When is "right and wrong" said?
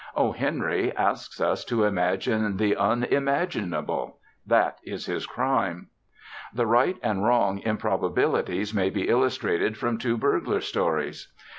6.65-7.59